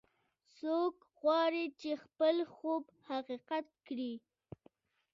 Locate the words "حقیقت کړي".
3.09-4.13